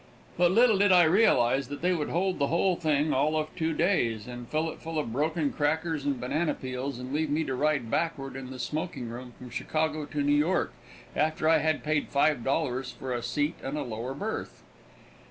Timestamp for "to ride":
7.43-7.91